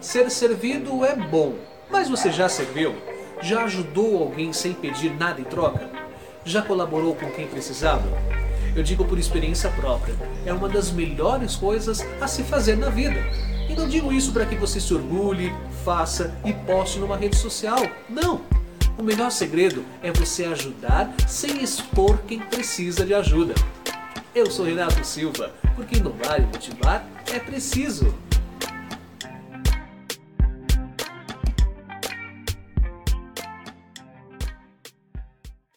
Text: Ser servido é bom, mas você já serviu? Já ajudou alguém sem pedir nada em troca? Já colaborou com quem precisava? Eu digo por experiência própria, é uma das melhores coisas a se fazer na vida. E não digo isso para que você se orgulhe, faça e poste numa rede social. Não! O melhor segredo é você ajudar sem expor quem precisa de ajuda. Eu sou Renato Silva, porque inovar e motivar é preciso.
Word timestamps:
Ser 0.00 0.30
servido 0.30 1.04
é 1.04 1.14
bom, 1.14 1.54
mas 1.90 2.08
você 2.08 2.30
já 2.30 2.48
serviu? 2.48 2.94
Já 3.42 3.64
ajudou 3.64 4.22
alguém 4.22 4.52
sem 4.52 4.72
pedir 4.72 5.14
nada 5.16 5.40
em 5.40 5.44
troca? 5.44 5.90
Já 6.44 6.62
colaborou 6.62 7.14
com 7.14 7.30
quem 7.30 7.46
precisava? 7.46 8.06
Eu 8.76 8.82
digo 8.82 9.04
por 9.04 9.18
experiência 9.18 9.70
própria, 9.70 10.14
é 10.46 10.52
uma 10.52 10.68
das 10.68 10.90
melhores 10.90 11.56
coisas 11.56 12.06
a 12.20 12.28
se 12.28 12.42
fazer 12.42 12.76
na 12.76 12.88
vida. 12.88 13.18
E 13.68 13.74
não 13.74 13.88
digo 13.88 14.12
isso 14.12 14.32
para 14.32 14.46
que 14.46 14.54
você 14.54 14.80
se 14.80 14.94
orgulhe, 14.94 15.52
faça 15.84 16.34
e 16.44 16.52
poste 16.52 16.98
numa 16.98 17.16
rede 17.16 17.36
social. 17.36 17.80
Não! 18.08 18.40
O 18.96 19.02
melhor 19.02 19.30
segredo 19.30 19.84
é 20.02 20.10
você 20.10 20.44
ajudar 20.44 21.12
sem 21.26 21.62
expor 21.62 22.18
quem 22.26 22.40
precisa 22.40 23.04
de 23.04 23.14
ajuda. 23.14 23.54
Eu 24.34 24.50
sou 24.50 24.64
Renato 24.64 25.04
Silva, 25.04 25.52
porque 25.74 25.96
inovar 25.96 26.40
e 26.40 26.46
motivar 26.46 27.04
é 27.32 27.38
preciso. 27.38 28.14